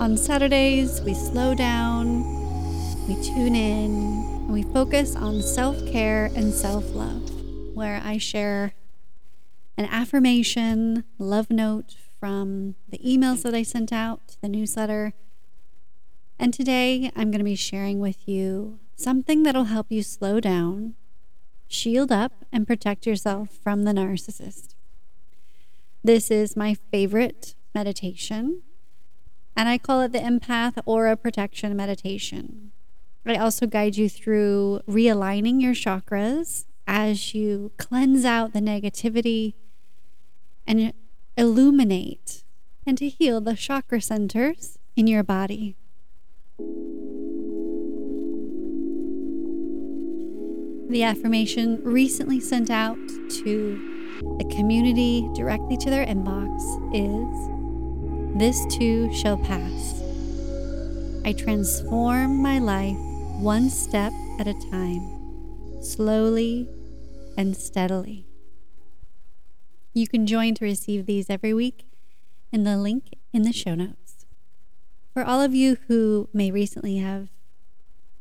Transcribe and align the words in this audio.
On 0.00 0.16
Saturdays, 0.16 1.02
we 1.02 1.12
slow 1.12 1.54
down, 1.54 2.24
we 3.06 3.22
tune 3.22 3.54
in, 3.54 3.90
and 3.90 4.50
we 4.50 4.62
focus 4.62 5.14
on 5.14 5.42
self 5.42 5.76
care 5.86 6.30
and 6.34 6.54
self 6.54 6.94
love, 6.94 7.30
where 7.74 8.00
I 8.02 8.16
share 8.16 8.72
an 9.76 9.84
affirmation, 9.90 11.04
love 11.18 11.50
note 11.50 11.96
from 12.18 12.76
the 12.88 12.96
emails 13.00 13.42
that 13.42 13.54
I 13.54 13.62
sent 13.62 13.92
out, 13.92 14.38
the 14.40 14.48
newsletter. 14.48 15.12
And 16.38 16.54
today 16.54 17.12
I'm 17.14 17.30
going 17.30 17.40
to 17.40 17.44
be 17.44 17.54
sharing 17.54 18.00
with 18.00 18.26
you 18.26 18.78
something 18.96 19.42
that'll 19.42 19.64
help 19.64 19.88
you 19.90 20.02
slow 20.02 20.40
down, 20.40 20.94
shield 21.68 22.10
up, 22.10 22.46
and 22.50 22.66
protect 22.66 23.06
yourself 23.06 23.50
from 23.62 23.84
the 23.84 23.92
narcissist. 23.92 24.76
This 26.02 26.30
is 26.30 26.56
my 26.56 26.72
favorite 26.90 27.54
meditation 27.74 28.62
and 29.56 29.68
I 29.68 29.78
call 29.78 30.00
it 30.02 30.12
the 30.12 30.18
Empath 30.18 30.80
Aura 30.86 31.16
Protection 31.16 31.76
Meditation. 31.76 32.72
I 33.26 33.36
also 33.36 33.66
guide 33.66 33.96
you 33.96 34.08
through 34.08 34.80
realigning 34.88 35.60
your 35.60 35.74
chakras 35.74 36.64
as 36.86 37.34
you 37.34 37.70
cleanse 37.76 38.24
out 38.24 38.52
the 38.52 38.60
negativity 38.60 39.54
and 40.66 40.92
illuminate 41.36 42.44
and 42.86 42.96
to 42.98 43.08
heal 43.08 43.40
the 43.40 43.54
chakra 43.54 44.00
centers 44.00 44.78
in 44.96 45.06
your 45.06 45.22
body. 45.22 45.76
The 50.88 51.04
affirmation 51.04 51.80
recently 51.84 52.40
sent 52.40 52.68
out 52.68 52.98
to 53.44 53.90
the 54.38 54.44
community 54.56 55.28
directly 55.34 55.76
to 55.76 55.88
their 55.88 56.04
inbox 56.04 56.58
is 56.92 57.59
this 58.38 58.64
too 58.66 59.12
shall 59.14 59.36
pass. 59.36 60.02
I 61.24 61.32
transform 61.32 62.42
my 62.42 62.58
life 62.58 62.96
one 63.38 63.70
step 63.70 64.12
at 64.38 64.46
a 64.46 64.54
time, 64.70 65.82
slowly 65.82 66.68
and 67.36 67.56
steadily. 67.56 68.26
You 69.92 70.06
can 70.06 70.26
join 70.26 70.54
to 70.54 70.64
receive 70.64 71.06
these 71.06 71.28
every 71.28 71.52
week 71.52 71.86
in 72.52 72.64
the 72.64 72.76
link 72.76 73.16
in 73.32 73.42
the 73.42 73.52
show 73.52 73.74
notes. 73.74 74.26
For 75.12 75.24
all 75.24 75.40
of 75.40 75.54
you 75.54 75.78
who 75.88 76.28
may 76.32 76.50
recently 76.50 76.98
have 76.98 77.28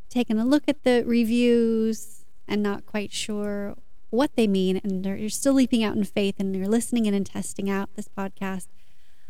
taken 0.10 0.40
a 0.40 0.46
look 0.46 0.64
at 0.68 0.84
the 0.84 1.04
reviews 1.06 2.26
and 2.48 2.64
not 2.64 2.86
quite 2.86 3.14
sure 3.14 3.76
what 4.10 4.36
they 4.36 4.48
mean, 4.48 4.82
and 4.84 5.06
you're 5.06 5.30
still 5.30 5.54
leaping 5.54 5.84
out 5.84 5.96
in 5.96 6.04
faith 6.04 6.36
and 6.40 6.56
you're 6.56 6.68
listening 6.68 7.06
in 7.06 7.14
and 7.14 7.26
testing 7.26 7.70
out 7.70 7.96
this 7.96 8.10
podcast, 8.10 8.68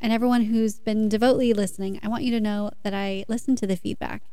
and 0.02 0.14
everyone 0.14 0.44
who's 0.46 0.80
been 0.80 1.10
devotedly 1.10 1.54
listening, 1.54 2.00
I 2.02 2.08
want 2.08 2.24
you 2.24 2.32
to 2.32 2.40
know 2.40 2.72
that 2.84 2.94
I 2.94 3.26
listen 3.28 3.56
to 3.58 3.68
the 3.68 3.76
feedback 3.76 4.24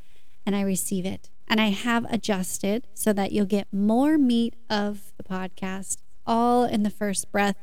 and 0.45 0.55
I 0.55 0.63
receive 0.63 1.05
it. 1.05 1.31
And 1.49 1.61
I 1.61 1.69
have 1.69 2.07
adjusted 2.11 2.87
so 2.95 3.13
that 3.13 3.33
you'll 3.33 3.47
get 3.47 3.73
more 3.73 4.19
meat 4.19 4.55
of 4.71 5.13
the 5.17 5.25
podcast 5.25 5.99
all 6.27 6.65
in 6.65 6.83
the 6.83 6.91
first 6.91 7.31
breath. 7.31 7.57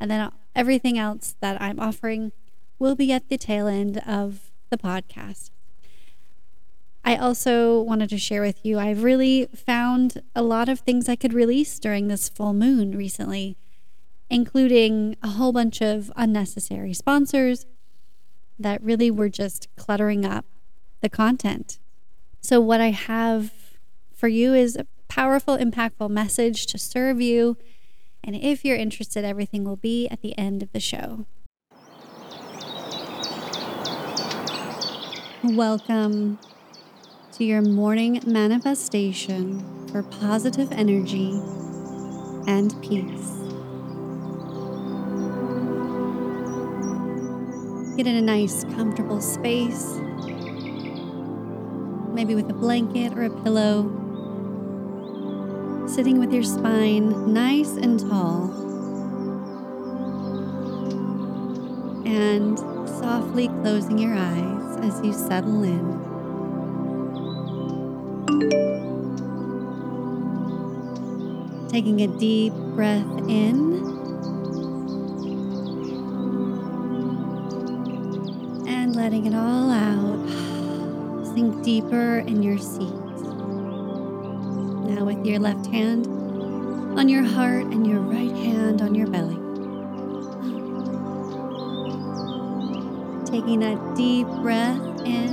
And 0.00 0.10
then 0.10 0.30
everything 0.54 0.98
else 0.98 1.36
that 1.40 1.60
I'm 1.60 1.80
offering 1.80 2.32
will 2.78 2.94
be 2.94 3.12
at 3.12 3.28
the 3.28 3.38
tail 3.38 3.66
end 3.66 3.98
of 4.06 4.50
the 4.70 4.78
podcast. 4.78 5.50
I 7.04 7.16
also 7.16 7.80
wanted 7.80 8.10
to 8.10 8.18
share 8.18 8.42
with 8.42 8.64
you, 8.64 8.78
I've 8.78 9.02
really 9.02 9.46
found 9.54 10.20
a 10.34 10.42
lot 10.42 10.68
of 10.68 10.80
things 10.80 11.08
I 11.08 11.16
could 11.16 11.32
release 11.32 11.78
during 11.78 12.08
this 12.08 12.28
full 12.28 12.52
moon 12.52 12.96
recently 12.96 13.56
including 14.30 15.16
a 15.22 15.28
whole 15.28 15.52
bunch 15.52 15.80
of 15.80 16.12
unnecessary 16.16 16.92
sponsors 16.92 17.66
that 18.58 18.82
really 18.82 19.10
were 19.10 19.28
just 19.28 19.68
cluttering 19.76 20.24
up 20.24 20.44
the 21.00 21.08
content. 21.08 21.78
So, 22.40 22.60
what 22.60 22.80
I 22.80 22.90
have 22.90 23.52
for 24.14 24.28
you 24.28 24.54
is 24.54 24.76
a 24.76 24.86
powerful, 25.08 25.56
impactful 25.56 26.10
message 26.10 26.66
to 26.66 26.78
serve 26.78 27.20
you. 27.20 27.56
And 28.22 28.36
if 28.36 28.64
you're 28.64 28.76
interested, 28.76 29.24
everything 29.24 29.64
will 29.64 29.76
be 29.76 30.08
at 30.08 30.22
the 30.22 30.36
end 30.36 30.62
of 30.62 30.72
the 30.72 30.80
show. 30.80 31.26
Welcome 35.44 36.38
to 37.32 37.44
your 37.44 37.62
morning 37.62 38.20
manifestation 38.26 39.86
for 39.88 40.02
positive 40.02 40.72
energy 40.72 41.40
and 42.48 42.74
peace. 42.82 43.37
Get 47.98 48.06
in 48.06 48.14
a 48.14 48.22
nice, 48.22 48.62
comfortable 48.62 49.20
space, 49.20 49.96
maybe 52.14 52.36
with 52.36 52.48
a 52.48 52.52
blanket 52.52 53.12
or 53.18 53.24
a 53.24 53.30
pillow. 53.42 53.90
Sitting 55.88 56.20
with 56.20 56.32
your 56.32 56.44
spine 56.44 57.34
nice 57.34 57.72
and 57.72 57.98
tall. 57.98 58.52
And 62.06 62.56
softly 62.88 63.48
closing 63.48 63.98
your 63.98 64.14
eyes 64.14 64.76
as 64.76 65.04
you 65.04 65.12
settle 65.12 65.64
in. 65.64 65.98
Taking 71.68 72.02
a 72.02 72.06
deep 72.06 72.52
breath 72.52 73.28
in 73.28 73.87
letting 79.08 79.24
it 79.24 79.34
all 79.34 79.70
out. 79.70 81.24
Sink 81.32 81.64
deeper 81.64 82.18
in 82.26 82.42
your 82.42 82.58
seat. 82.58 82.92
Now, 84.84 85.06
with 85.06 85.24
your 85.24 85.38
left 85.38 85.64
hand 85.64 86.06
on 86.98 87.08
your 87.08 87.22
heart 87.22 87.64
and 87.68 87.86
your 87.86 88.00
right 88.00 88.36
hand 88.36 88.82
on 88.82 88.94
your 88.94 89.06
belly. 89.06 89.36
Taking 93.24 93.62
a 93.62 93.96
deep 93.96 94.26
breath 94.42 94.82
in 95.06 95.32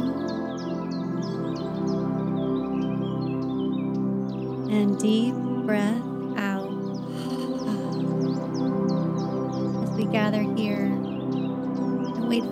and 4.71 4.97
deep 4.97 5.35
breath 5.65 6.04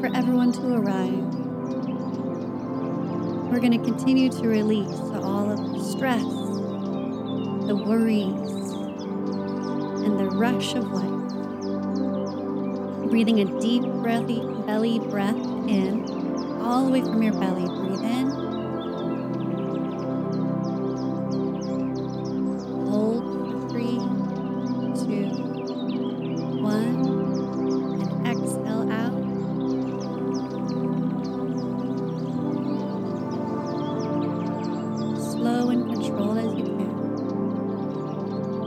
for 0.03 0.13
everyone 0.17 0.51
to 0.51 0.75
arrive. 0.75 1.13
We're 3.49 3.61
going 3.61 3.71
to 3.71 3.77
continue 3.77 4.29
to 4.31 4.49
release 4.49 4.99
all 4.99 5.49
of 5.49 5.59
the 5.59 5.81
stress, 5.81 6.21
the 7.67 7.81
worries, 7.87 8.51
and 10.03 10.19
the 10.19 10.29
rush 10.35 10.75
of 10.75 10.91
life. 10.91 11.29
Breathing 13.09 13.39
a 13.39 13.45
deep, 13.61 13.83
breathy 13.83 14.41
belly 14.65 14.99
breath 14.99 15.37
in, 15.37 16.59
all 16.61 16.83
the 16.83 16.91
way 16.91 17.01
from 17.01 17.23
your 17.23 17.39
belly. 17.39 17.82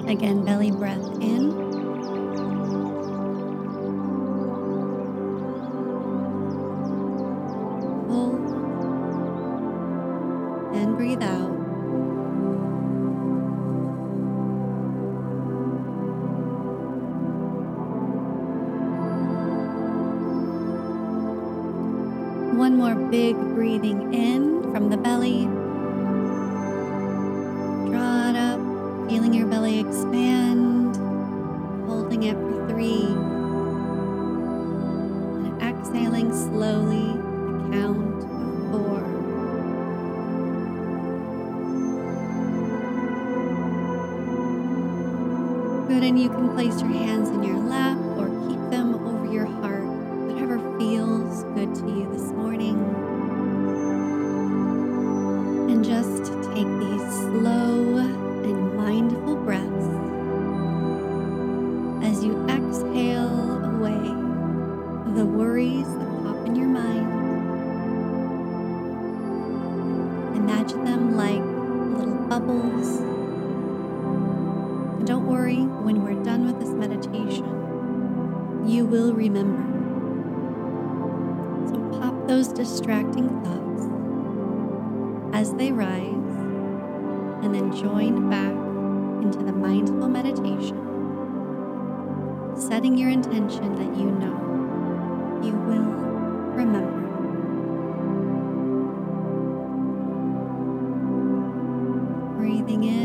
Again, 0.06 0.44
belly 0.44 0.70
breath 0.70 1.04
in. 1.20 1.65
Good, 45.86 46.02
and 46.02 46.18
you 46.18 46.28
can 46.28 46.52
place 46.52 46.80
your 46.80 46.90
hands 46.90 47.28
in 47.28 47.44
your 47.44 47.58
lap 47.58 47.96
or 48.18 48.26
keep 48.48 48.58
them 48.70 48.95
coming 102.66 102.82
in. 102.82 102.95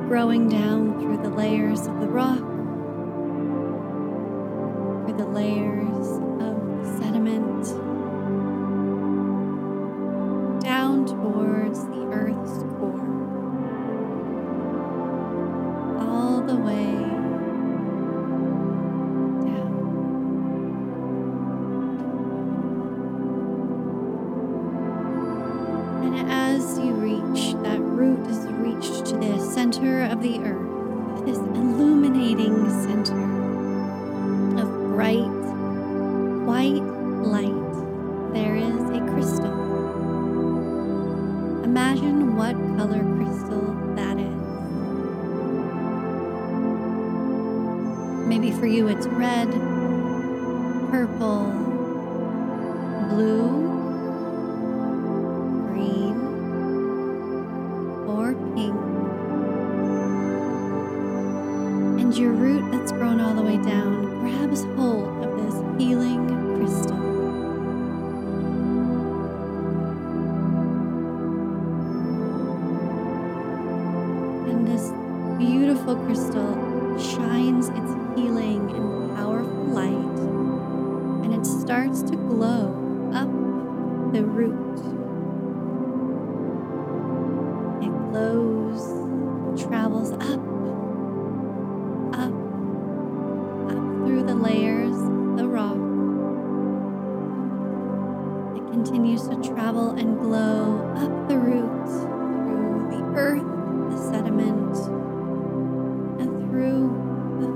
Growing 0.00 0.48
down 0.48 1.00
through 1.00 1.16
the 1.16 1.30
layers 1.30 1.86
of 1.86 1.98
the 1.98 2.06
rock, 2.06 2.38
through 5.06 5.16
the 5.16 5.26
layers 5.26 6.06
of 6.40 6.98
sediment, 6.98 7.64
down 10.62 11.06
towards 11.06 11.83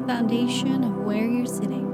foundation 0.09 0.85
of 0.85 1.05
where 1.05 1.27
you're 1.27 1.45
sitting. 1.45 1.88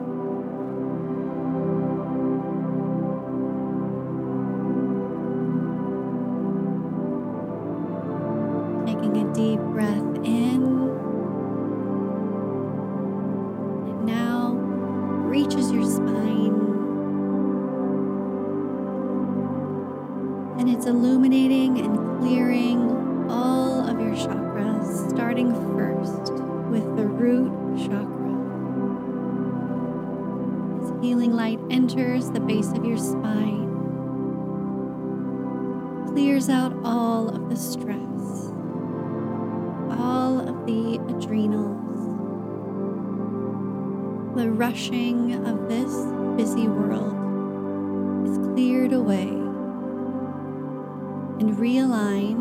realign 51.64 52.36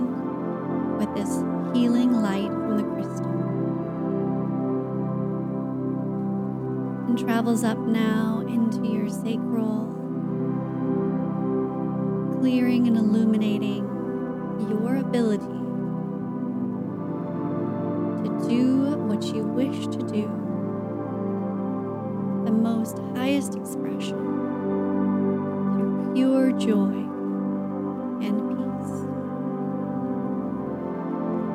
with 0.98 1.08
this 1.15 1.30
healing 1.74 2.12
light 2.12 2.50
from 2.50 2.75
the 2.75 2.84
crystal. 2.84 3.32
And 7.08 7.18
travels 7.18 7.63
up 7.63 7.77
now 7.77 8.44
into 8.46 8.86
your 8.86 9.08
sacral, 9.08 9.86
clearing 12.38 12.88
and 12.88 12.98
illuminating 12.98 13.86
your 14.70 14.98
ability 14.98 15.46
to 18.24 18.50
do 18.50 18.98
what 19.08 19.24
you 19.24 19.44
wish 19.44 19.88
to 19.88 20.00
do, 20.00 20.27
the 22.44 22.51
most 22.51 22.98
highest 23.15 23.56
expression 23.56 24.20
your 25.80 26.13
pure 26.13 26.51
joy. 26.60 27.12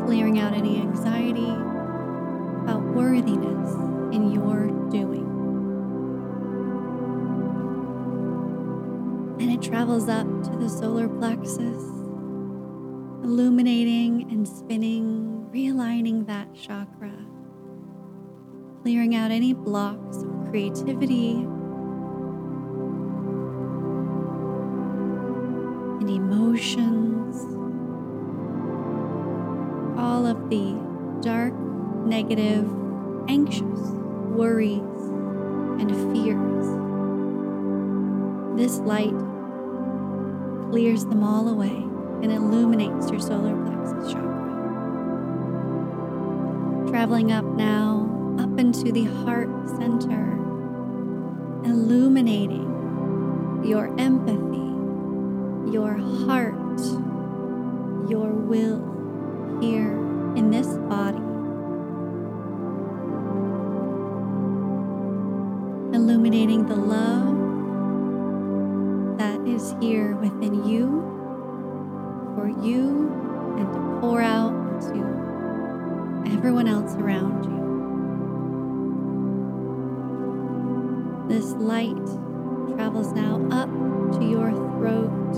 Clearing 0.09 0.39
out 0.39 0.55
any 0.55 0.81
anxiety 0.81 1.51
about 2.63 2.83
worthiness 2.95 3.75
in 4.15 4.33
your 4.33 4.69
doing. 4.89 5.29
And 9.39 9.51
it 9.53 9.61
travels 9.61 10.09
up 10.09 10.27
to 10.45 10.57
the 10.57 10.71
solar 10.71 11.11
plexus, 11.11 11.83
illuminating 13.23 14.31
and 14.31 14.49
spinning, 14.49 15.47
realigning 15.53 16.27
that 16.27 16.55
chakra, 16.55 17.13
clearing 18.81 19.15
out 19.15 19.31
any 19.31 19.53
blocks 19.53 20.23
of 20.23 20.49
creativity 20.49 21.33
and 26.01 26.09
emotions, 26.09 27.58
all 29.99 30.27
of 30.27 30.49
the 30.49 30.81
dark, 31.21 31.53
negative, 32.07 32.65
anxious 33.29 33.81
worries 34.31 34.81
and 35.81 35.91
fears. 36.13 36.67
This 38.57 38.79
light 38.79 39.19
clears 40.71 41.05
them 41.05 41.25
all 41.25 41.49
away 41.49 41.75
and 42.23 42.33
illuminates 42.33 43.11
your 43.11 43.21
solar 43.21 43.57
plexus 43.65 44.13
chakra. 44.13 44.29
Traveling 46.89 47.33
up 47.33 47.45
now, 47.45 48.37
up 48.39 48.59
into 48.59 48.93
the 48.93 49.05
heart 49.05 49.51
center, 49.69 50.33
illuminating 51.65 52.67
your 53.65 53.89
empathy, 53.99 55.73
your 55.73 55.95
heart, 55.95 56.55
your 58.09 58.31
will 58.31 58.98
here 59.61 59.93
in 60.37 60.51
this 60.51 60.67
body. 60.89 61.19
Illuminating 65.97 66.67
the 66.67 66.77
love 66.77 67.37
that 69.19 69.41
is 69.47 69.75
here 69.81 70.15
within 70.17 70.65
you, 70.65 71.03
for 72.37 72.49
you, 72.49 73.11
and 73.59 73.73
to 73.73 73.81
pour 74.01 74.23
out 74.23 74.81
to 74.83 76.33
everyone 76.33 76.69
else 76.69 76.95
around 76.95 77.45
you. 77.45 77.59
This 81.29 81.53
light 81.55 82.07
travels 82.75 83.13
now 83.13 83.41
up 83.51 83.69
to 84.19 84.25
your 84.25 84.51
throat, 84.51 85.35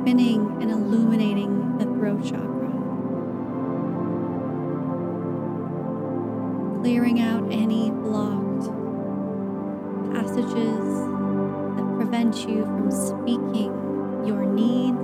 spinning 0.00 0.62
and 0.62 0.70
illuminating 0.70 1.76
the 1.78 1.84
throat 1.84 2.24
chakra. 2.24 2.61
Clearing 6.82 7.20
out 7.20 7.44
any 7.52 7.92
blocked 7.92 8.66
passages 10.12 10.84
that 11.76 11.94
prevent 11.94 12.34
you 12.48 12.64
from 12.64 12.90
speaking 12.90 13.72
your 14.26 14.44
needs, 14.44 15.01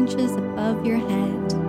inches 0.00 0.34
above 0.34 0.86
your 0.86 0.96
head. 0.96 1.59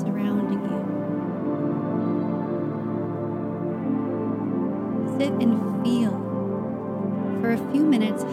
Surrounding 0.00 0.62
you. 0.62 0.84
Sit 5.18 5.32
and 5.40 5.84
feel 5.84 6.10
for 7.40 7.52
a 7.52 7.58
few 7.72 7.84
minutes 7.84 8.24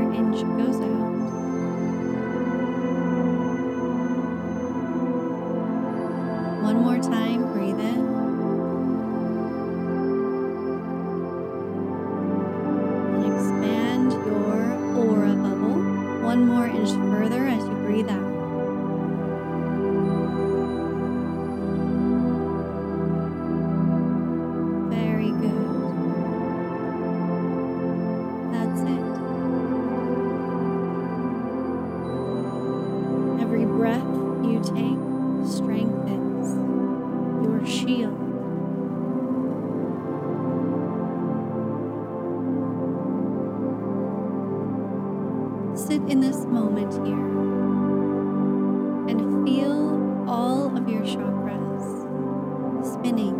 Inch 0.00 0.40
goes 0.56 0.80
out. 0.80 1.12
One 6.62 6.76
more 6.76 6.98
time, 6.98 7.41
spinning. 53.02 53.34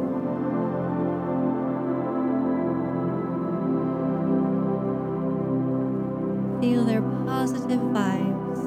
Feel 6.60 6.84
their 6.84 7.02
positive 7.24 7.78
vibes. 7.78 8.58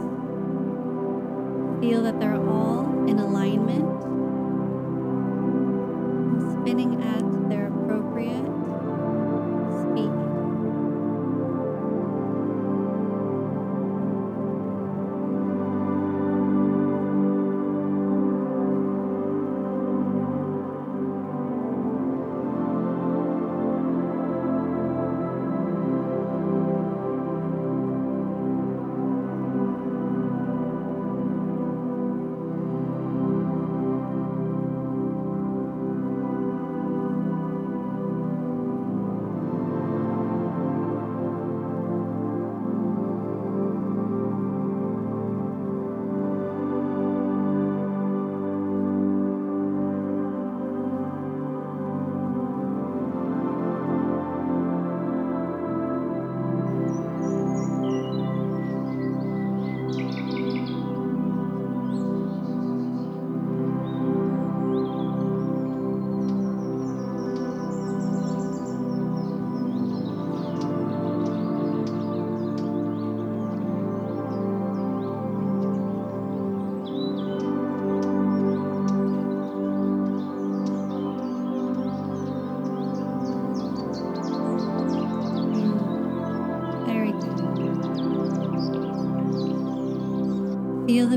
Feel 1.81 2.01
that 2.03 2.19
they're 2.21 2.35
all 2.35 3.07
in 3.09 3.19
alignment 3.19 3.83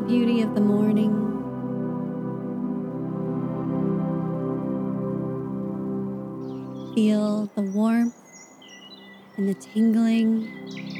beauty 0.09 0.41
of 0.41 0.55
the 0.55 0.61
morning. 0.63 1.13
Feel 6.95 7.51
the 7.55 7.61
warmth 7.61 8.17
and 9.37 9.47
the 9.47 9.53
tingling. 9.53 10.98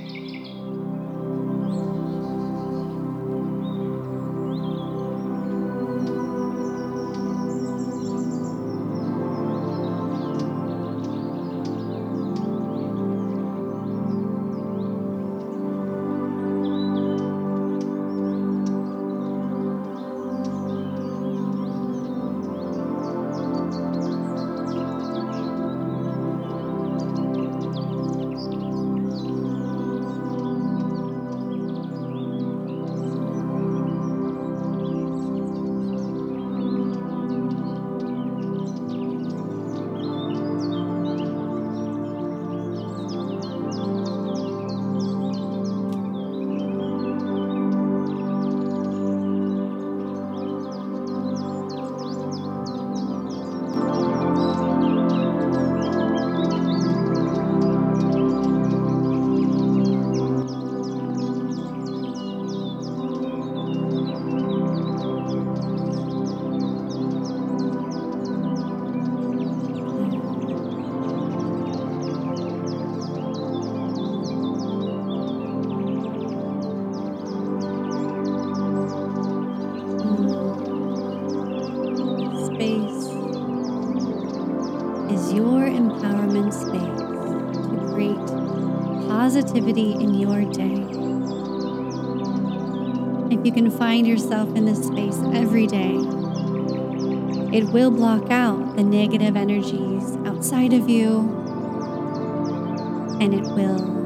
Find 93.99 94.07
yourself 94.07 94.49
in 94.55 94.65
this 94.65 94.87
space 94.87 95.19
every 95.35 95.67
day, 95.67 95.97
it 97.53 97.65
will 97.73 97.91
block 97.91 98.31
out 98.31 98.77
the 98.77 98.83
negative 98.85 99.37
energies 99.37 100.15
outside 100.25 100.73
of 100.73 100.89
you 100.89 101.19
and 103.21 103.35
it 103.35 103.43
will 103.57 103.99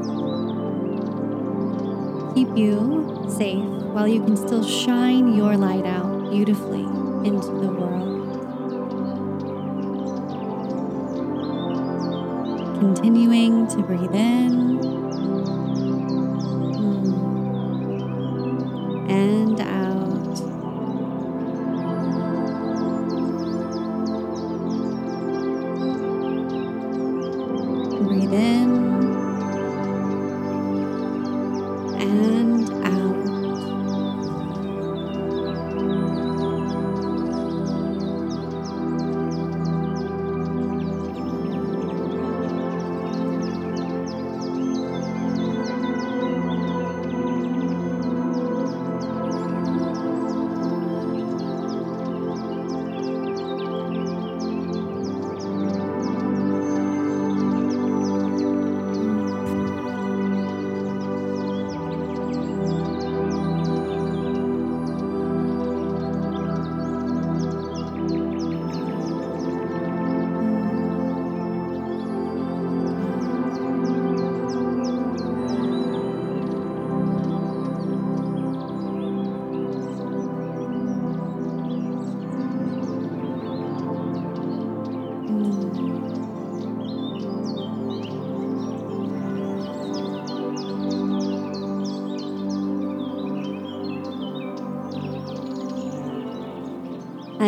keep 2.33 2.47
you 2.57 3.23
safe 3.37 3.63
while 3.93 4.07
you 4.07 4.23
can 4.23 4.35
still 4.35 4.65
shine 4.65 5.35
your 5.35 5.55
light 5.57 5.85
out 5.85 6.31
beautifully 6.31 6.85
into 7.27 7.51
the 7.61 7.71
world. 7.71 8.09
Continuing 12.79 13.67
to 13.67 13.83
breathe 13.83 14.15
in 14.15 15.02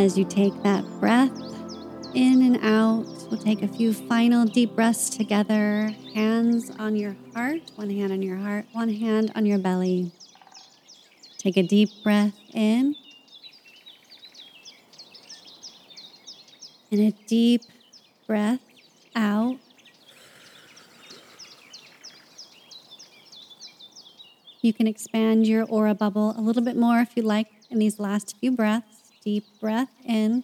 As 0.05 0.19
you 0.19 0.23
take 0.23 0.53
that 0.61 0.85
breath 0.99 1.35
in 2.13 2.43
and 2.43 2.63
out, 2.63 3.07
we'll 3.27 3.41
take 3.41 3.63
a 3.63 3.67
few 3.67 3.91
final 3.91 4.45
deep 4.45 4.75
breaths 4.75 5.09
together. 5.09 5.95
Hands 6.13 6.71
on 6.77 6.95
your 6.95 7.15
heart, 7.33 7.71
one 7.73 7.89
hand 7.89 8.11
on 8.11 8.21
your 8.21 8.37
heart, 8.37 8.67
one 8.71 8.89
hand 8.89 9.31
on 9.33 9.47
your 9.47 9.57
belly. 9.57 10.11
Take 11.39 11.57
a 11.57 11.63
deep 11.63 11.89
breath 12.03 12.35
in 12.53 12.95
and 16.91 16.99
a 17.01 17.11
deep 17.25 17.63
breath 18.27 18.61
out. 19.15 19.57
You 24.61 24.71
can 24.71 24.85
expand 24.85 25.47
your 25.47 25.65
aura 25.65 25.95
bubble 25.95 26.35
a 26.37 26.41
little 26.41 26.61
bit 26.61 26.77
more 26.77 26.99
if 26.99 27.17
you 27.17 27.23
like 27.23 27.47
in 27.71 27.79
these 27.79 27.99
last 27.99 28.37
few 28.37 28.51
breaths. 28.51 28.94
Deep 29.25 29.59
breath 29.59 29.89
in 30.05 30.43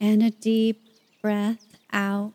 and 0.00 0.22
a 0.22 0.30
deep 0.30 0.82
breath 1.22 1.58
out. 1.92 2.32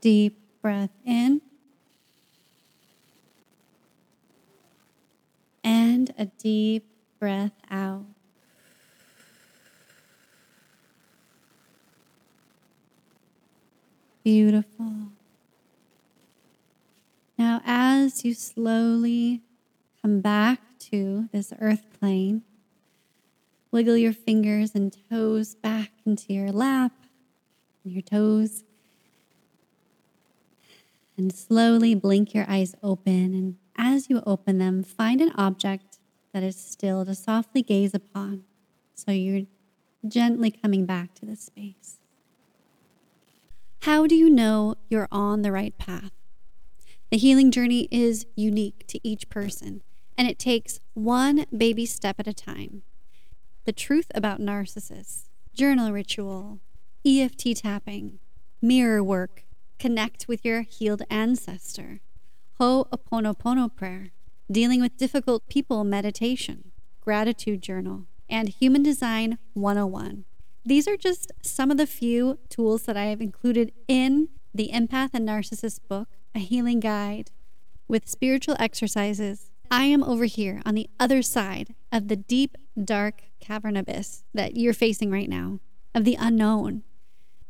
Deep 0.00 0.38
breath 0.62 0.90
in 1.04 1.40
and 5.64 6.14
a 6.18 6.26
deep 6.26 6.84
breath 7.18 7.52
out. 7.70 8.04
Beautiful. 14.24 15.13
Now, 17.44 17.60
as 17.66 18.24
you 18.24 18.32
slowly 18.32 19.42
come 20.00 20.22
back 20.22 20.60
to 20.88 21.28
this 21.30 21.52
earth 21.60 21.84
plane, 22.00 22.40
wiggle 23.70 23.98
your 23.98 24.14
fingers 24.14 24.74
and 24.74 24.96
toes 25.10 25.54
back 25.54 25.90
into 26.06 26.32
your 26.32 26.50
lap 26.50 26.92
your 27.84 28.00
toes, 28.00 28.64
and 31.18 31.34
slowly 31.34 31.94
blink 31.94 32.32
your 32.32 32.46
eyes 32.48 32.74
open. 32.82 33.34
And 33.34 33.56
as 33.76 34.08
you 34.08 34.22
open 34.24 34.56
them, 34.56 34.82
find 34.82 35.20
an 35.20 35.32
object 35.36 35.98
that 36.32 36.42
is 36.42 36.56
still 36.56 37.04
to 37.04 37.14
softly 37.14 37.60
gaze 37.60 37.92
upon. 37.92 38.44
So 38.94 39.12
you're 39.12 39.42
gently 40.08 40.50
coming 40.50 40.86
back 40.86 41.12
to 41.16 41.26
this 41.26 41.42
space. 41.42 41.98
How 43.82 44.06
do 44.06 44.14
you 44.14 44.30
know 44.30 44.76
you're 44.88 45.08
on 45.12 45.42
the 45.42 45.52
right 45.52 45.76
path? 45.76 46.13
The 47.10 47.18
healing 47.18 47.50
journey 47.50 47.88
is 47.90 48.26
unique 48.34 48.84
to 48.88 49.00
each 49.06 49.28
person, 49.28 49.82
and 50.16 50.28
it 50.28 50.38
takes 50.38 50.80
one 50.94 51.46
baby 51.56 51.86
step 51.86 52.16
at 52.18 52.26
a 52.26 52.34
time. 52.34 52.82
The 53.64 53.72
truth 53.72 54.10
about 54.14 54.40
narcissists, 54.40 55.28
journal 55.54 55.92
ritual, 55.92 56.60
EFT 57.06 57.56
tapping, 57.56 58.18
mirror 58.60 59.02
work, 59.02 59.44
connect 59.78 60.26
with 60.28 60.44
your 60.44 60.62
healed 60.62 61.02
ancestor, 61.10 62.00
Ho'oponopono 62.60 63.74
prayer, 63.74 64.10
dealing 64.50 64.80
with 64.80 64.96
difficult 64.96 65.48
people 65.48 65.84
meditation, 65.84 66.72
gratitude 67.00 67.62
journal, 67.62 68.06
and 68.28 68.48
human 68.48 68.82
design 68.82 69.38
101. 69.52 70.24
These 70.64 70.88
are 70.88 70.96
just 70.96 71.30
some 71.42 71.70
of 71.70 71.76
the 71.76 71.86
few 71.86 72.38
tools 72.48 72.84
that 72.84 72.96
I 72.96 73.06
have 73.06 73.20
included 73.20 73.72
in 73.86 74.28
the 74.54 74.70
Empath 74.72 75.10
and 75.12 75.28
Narcissist 75.28 75.80
book, 75.88 76.08
a 76.34 76.40
healing 76.40 76.80
guide 76.80 77.30
with 77.86 78.08
spiritual 78.08 78.56
exercises. 78.58 79.50
I 79.70 79.84
am 79.84 80.02
over 80.02 80.24
here 80.24 80.60
on 80.64 80.74
the 80.74 80.88
other 80.98 81.22
side 81.22 81.74
of 81.92 82.08
the 82.08 82.16
deep, 82.16 82.56
dark 82.82 83.22
cavern 83.40 83.76
abyss 83.76 84.24
that 84.34 84.56
you're 84.56 84.74
facing 84.74 85.10
right 85.10 85.28
now, 85.28 85.60
of 85.94 86.04
the 86.04 86.16
unknown. 86.18 86.82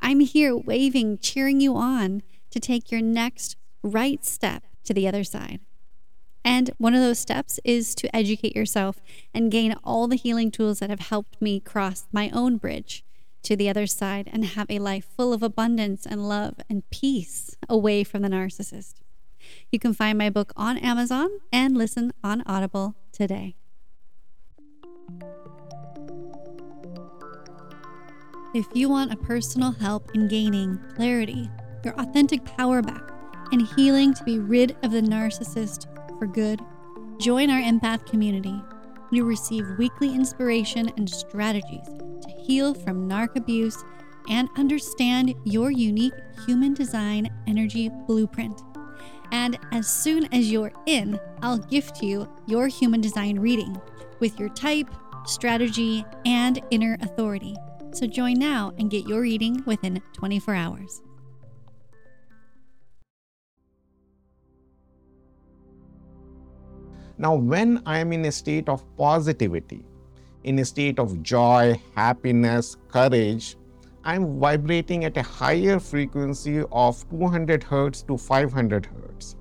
I'm 0.01 0.21
here 0.21 0.57
waving, 0.57 1.19
cheering 1.19 1.61
you 1.61 1.77
on 1.77 2.23
to 2.51 2.61
take 2.61 2.91
your 2.93 3.01
next 3.01 3.57
right 3.83 4.25
step 4.25 4.65
to 4.85 4.95
the 4.95 5.09
other 5.09 5.25
side. 5.25 5.61
And 6.45 6.71
one 6.77 6.95
of 6.95 7.01
those 7.01 7.19
steps 7.19 7.59
is 7.65 7.95
to 7.97 8.15
educate 8.15 8.55
yourself 8.55 9.01
and 9.33 9.51
gain 9.51 9.77
all 9.83 10.07
the 10.09 10.17
healing 10.17 10.51
tools 10.51 10.79
that 10.81 10.91
have 10.91 11.01
helped 11.01 11.41
me 11.41 11.59
cross 11.59 12.07
my 12.13 12.29
own 12.31 12.59
bridge 12.59 13.03
to 13.45 13.57
the 13.57 13.69
other 13.69 13.87
side 13.87 14.29
and 14.33 14.45
have 14.45 14.71
a 14.71 14.79
life 14.79 15.07
full 15.17 15.33
of 15.33 15.43
abundance 15.43 16.07
and 16.07 16.29
love 16.29 16.57
and 16.69 16.89
peace 16.91 17.57
away 17.69 18.03
from 18.03 18.23
the 18.23 18.29
narcissist. 18.29 18.95
You 19.71 19.79
can 19.79 19.95
find 19.95 20.19
my 20.19 20.31
book 20.31 20.53
on 20.57 20.79
Amazon 20.79 21.29
and 21.53 21.77
listen 21.77 22.13
on 22.23 22.43
Audible 22.47 22.97
today. 23.13 23.57
If 28.55 28.67
you 28.73 28.89
want 28.89 29.13
a 29.13 29.17
personal 29.17 29.73
help 29.73 30.11
in 30.15 30.29
gaining 30.29 30.79
clarity, 30.95 31.51
your 31.85 31.95
authentic 32.01 32.45
power 32.45 32.81
back, 32.83 33.11
and 33.53 33.67
healing 33.77 34.15
to 34.15 34.25
be 34.25 34.39
rid 34.39 34.77
of 34.83 34.93
the 34.93 35.03
narcissist 35.03 35.87
for 36.19 36.27
good, 36.27 36.61
join 37.19 37.51
our 37.51 37.61
empath 37.61 38.07
community. 38.07 38.63
You 39.11 39.25
receive 39.25 39.67
weekly 39.77 40.15
inspiration 40.15 40.91
and 40.97 41.11
strategies 41.11 41.89
heal 42.45 42.75
from 42.75 43.09
narc 43.09 43.37
abuse 43.37 43.85
and 44.29 44.49
understand 44.57 45.35
your 45.45 45.71
unique 45.71 46.15
human 46.47 46.75
design 46.75 47.29
energy 47.47 47.91
blueprint. 48.07 48.63
And 49.33 49.59
as 49.73 49.89
soon 49.89 50.33
as 50.33 50.51
you're 50.53 50.73
in, 50.87 51.19
I'll 51.43 51.59
gift 51.59 52.03
you 52.03 52.29
your 52.47 52.69
human 52.69 53.01
design 53.01 53.39
reading 53.39 53.81
with 54.21 54.39
your 54.39 54.49
type, 54.51 54.89
strategy, 55.27 56.05
and 56.25 56.61
inner 56.71 56.97
authority. 57.01 57.57
So 57.93 58.07
join 58.07 58.35
now 58.35 58.73
and 58.79 58.91
get 58.91 59.09
your 59.09 59.23
reading 59.23 59.63
within 59.67 60.03
24 60.15 60.55
hours. 60.55 61.03
Now, 67.17 67.37
when 67.37 67.81
I 67.87 67.99
am 67.99 68.13
in 68.13 68.25
a 68.25 68.33
state 68.33 68.69
of 68.69 68.85
positivity, 68.97 69.85
in 70.45 70.59
a 70.59 70.65
state 70.65 70.99
of 70.99 71.23
joy, 71.23 71.81
happiness, 71.97 72.77
courage, 72.89 73.57
I'm 74.05 74.39
vibrating 74.39 75.05
at 75.05 75.17
a 75.17 75.23
higher 75.23 75.81
frequency 75.81 76.63
of 76.71 77.09
200 77.11 77.65
hertz 77.65 78.03
to 78.03 78.19
500 78.19 78.87
hertz. 78.87 79.37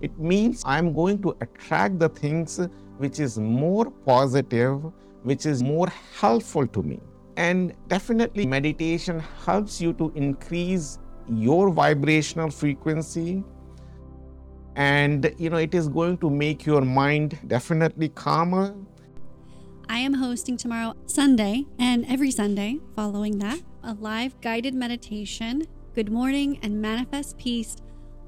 It 0.00 0.18
means 0.18 0.62
I'm 0.66 0.92
going 0.92 1.22
to 1.22 1.36
attract 1.40 2.00
the 2.00 2.08
things 2.08 2.60
which 2.98 3.20
is 3.20 3.38
more 3.38 3.90
positive, 3.90 4.92
which 5.22 5.46
is 5.46 5.62
more 5.62 5.86
helpful 6.18 6.66
to 6.66 6.82
me. 6.82 7.00
And 7.36 7.72
definitely, 7.86 8.44
meditation 8.44 9.20
helps 9.44 9.80
you 9.80 9.92
to 9.94 10.12
increase 10.16 10.98
your 11.28 11.70
vibrational 11.70 12.50
frequency 12.50 13.44
and 14.76 15.34
you 15.38 15.50
know 15.50 15.58
it 15.58 15.74
is 15.74 15.88
going 15.88 16.16
to 16.18 16.30
make 16.30 16.64
your 16.64 16.80
mind 16.80 17.38
definitely 17.46 18.08
calmer 18.08 18.74
i 19.88 19.98
am 19.98 20.14
hosting 20.14 20.56
tomorrow 20.56 20.94
sunday 21.06 21.64
and 21.78 22.04
every 22.06 22.30
sunday 22.30 22.78
following 22.94 23.38
that 23.38 23.60
a 23.84 23.94
live 23.94 24.38
guided 24.40 24.74
meditation 24.74 25.66
good 25.94 26.10
morning 26.10 26.58
and 26.62 26.80
manifest 26.80 27.36
peace 27.38 27.76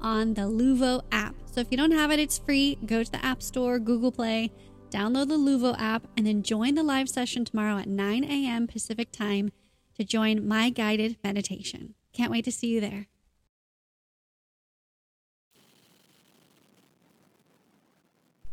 on 0.01 0.35
the 0.35 0.43
luvo 0.43 1.01
app. 1.11 1.35
So 1.51 1.61
if 1.61 1.67
you 1.71 1.77
don't 1.77 1.91
have 1.91 2.11
it 2.11 2.19
it's 2.19 2.37
free. 2.37 2.77
Go 2.85 3.03
to 3.03 3.11
the 3.11 3.25
app 3.25 3.41
store 3.41 3.79
google 3.79 4.11
play 4.11 4.51
download 4.91 5.27
the 5.27 5.37
luvo 5.37 5.75
app 5.79 6.07
and 6.15 6.25
then 6.25 6.43
join 6.43 6.75
the 6.75 6.83
live 6.83 7.09
session 7.09 7.43
tomorrow 7.43 7.77
at 7.77 7.87
9 7.87 8.23
a.m 8.23 8.67
pacific 8.67 9.11
time 9.11 9.51
to 9.95 10.03
join 10.03 10.47
my 10.47 10.69
guided 10.69 11.17
meditation. 11.23 11.95
Can't 12.13 12.31
wait 12.31 12.45
to 12.45 12.51
see 12.51 12.67
you 12.67 12.81
there. 12.81 13.07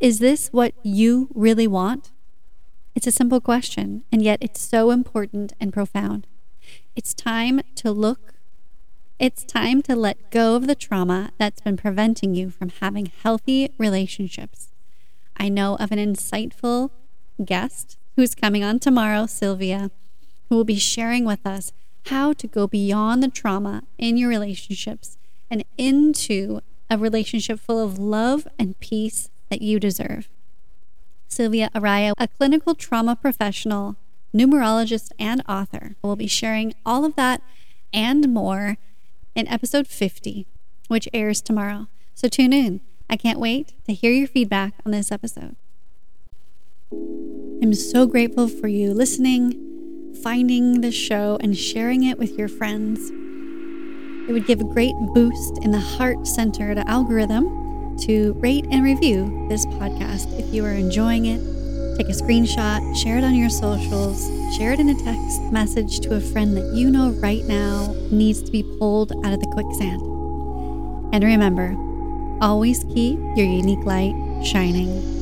Is 0.00 0.18
this 0.18 0.48
what 0.48 0.74
you 0.82 1.28
really 1.34 1.66
want? 1.66 2.12
It's 2.94 3.06
a 3.06 3.12
simple 3.12 3.40
question, 3.40 4.04
and 4.12 4.22
yet 4.22 4.38
it's 4.40 4.60
so 4.60 4.90
important 4.90 5.54
and 5.58 5.72
profound. 5.72 6.26
It's 6.94 7.14
time 7.14 7.62
to 7.76 7.90
look. 7.90 8.34
It's 9.18 9.44
time 9.44 9.82
to 9.82 9.96
let 9.96 10.30
go 10.30 10.56
of 10.56 10.66
the 10.66 10.74
trauma 10.74 11.30
that's 11.38 11.60
been 11.60 11.76
preventing 11.76 12.34
you 12.34 12.50
from 12.50 12.70
having 12.80 13.10
healthy 13.22 13.72
relationships. 13.78 14.68
I 15.36 15.48
know 15.48 15.76
of 15.76 15.90
an 15.90 15.98
insightful 15.98 16.90
guest 17.42 17.96
who's 18.16 18.34
coming 18.34 18.62
on 18.62 18.78
tomorrow, 18.78 19.26
Sylvia, 19.26 19.90
who 20.48 20.56
will 20.56 20.64
be 20.64 20.76
sharing 20.76 21.24
with 21.24 21.46
us 21.46 21.72
how 22.06 22.32
to 22.34 22.46
go 22.46 22.66
beyond 22.66 23.22
the 23.22 23.28
trauma 23.28 23.84
in 23.96 24.16
your 24.16 24.28
relationships 24.28 25.16
and 25.50 25.64
into 25.78 26.60
a 26.90 26.98
relationship 26.98 27.58
full 27.58 27.82
of 27.82 27.98
love 27.98 28.46
and 28.58 28.78
peace 28.80 29.30
that 29.48 29.62
you 29.62 29.80
deserve. 29.80 30.28
Sylvia 31.32 31.70
Araya, 31.74 32.12
a 32.18 32.28
clinical 32.28 32.74
trauma 32.74 33.16
professional, 33.16 33.96
numerologist, 34.34 35.12
and 35.18 35.42
author, 35.48 35.96
will 36.02 36.14
be 36.14 36.26
sharing 36.26 36.74
all 36.84 37.06
of 37.06 37.16
that 37.16 37.40
and 37.90 38.28
more 38.28 38.76
in 39.34 39.48
episode 39.48 39.86
50, 39.86 40.46
which 40.88 41.08
airs 41.14 41.40
tomorrow. 41.40 41.88
So 42.14 42.28
tune 42.28 42.52
in. 42.52 42.82
I 43.08 43.16
can't 43.16 43.40
wait 43.40 43.72
to 43.86 43.94
hear 43.94 44.12
your 44.12 44.28
feedback 44.28 44.74
on 44.84 44.92
this 44.92 45.10
episode. 45.10 45.56
I'm 46.92 47.72
so 47.72 48.06
grateful 48.06 48.46
for 48.46 48.68
you 48.68 48.92
listening, 48.92 50.14
finding 50.22 50.82
the 50.82 50.92
show, 50.92 51.38
and 51.40 51.56
sharing 51.56 52.04
it 52.04 52.18
with 52.18 52.36
your 52.38 52.48
friends. 52.48 53.10
It 54.28 54.32
would 54.32 54.46
give 54.46 54.60
a 54.60 54.64
great 54.64 54.94
boost 55.14 55.58
in 55.64 55.70
the 55.70 55.80
heart 55.80 56.26
centered 56.26 56.76
algorithm 56.76 57.71
to 58.06 58.32
rate 58.34 58.66
and 58.70 58.82
review 58.82 59.46
this 59.48 59.64
podcast 59.66 60.38
if 60.38 60.52
you 60.52 60.64
are 60.64 60.72
enjoying 60.72 61.26
it. 61.26 61.38
Take 61.96 62.08
a 62.08 62.12
screenshot, 62.12 62.96
share 62.96 63.18
it 63.18 63.24
on 63.24 63.34
your 63.34 63.50
socials, 63.50 64.26
share 64.56 64.72
it 64.72 64.80
in 64.80 64.88
a 64.88 64.94
text 64.94 65.40
message 65.52 66.00
to 66.00 66.16
a 66.16 66.20
friend 66.20 66.56
that 66.56 66.74
you 66.74 66.90
know 66.90 67.10
right 67.22 67.44
now 67.44 67.94
needs 68.10 68.42
to 68.42 68.50
be 68.50 68.62
pulled 68.62 69.12
out 69.24 69.32
of 69.32 69.40
the 69.40 69.46
quicksand. 69.46 70.02
And 71.14 71.22
remember, 71.22 71.76
always 72.40 72.82
keep 72.84 73.18
your 73.36 73.46
unique 73.46 73.84
light 73.84 74.14
shining. 74.44 75.21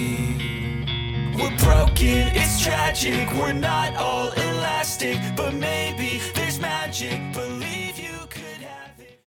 It's 2.03 2.59
tragic, 2.59 3.31
we're 3.33 3.53
not 3.53 3.95
all 3.95 4.31
elastic, 4.31 5.19
but 5.35 5.53
maybe 5.53 6.19
there's 6.33 6.59
magic. 6.59 7.21